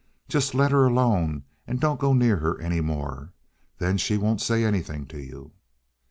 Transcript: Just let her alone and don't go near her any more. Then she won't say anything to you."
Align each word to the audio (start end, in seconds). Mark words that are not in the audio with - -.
Just 0.27 0.55
let 0.55 0.71
her 0.71 0.87
alone 0.87 1.43
and 1.67 1.79
don't 1.79 1.99
go 1.99 2.11
near 2.11 2.37
her 2.37 2.59
any 2.59 2.81
more. 2.81 3.33
Then 3.77 3.99
she 3.99 4.17
won't 4.17 4.41
say 4.41 4.63
anything 4.63 5.05
to 5.05 5.19
you." 5.19 5.51